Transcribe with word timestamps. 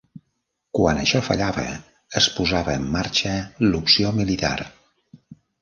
Quan 0.77 1.01
això 1.01 1.21
fallava, 1.27 1.67
es 2.21 2.29
posava 2.39 2.75
en 2.81 2.89
marxa 2.97 3.37
l'opció 3.69 4.15
militar. 4.23 4.57